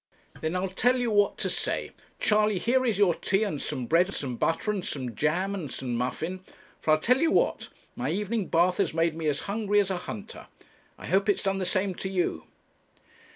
[0.39, 4.07] 'Then I'll tell you what to say: 'Charley, here is your tea, and some bread,
[4.07, 6.39] and some butter, and some jam, and some muffin,'
[6.79, 9.97] for I'll tell you what, my evening bath has made me as hungry as a
[9.97, 10.47] hunter.
[10.97, 12.47] I hope it has done the same to you.'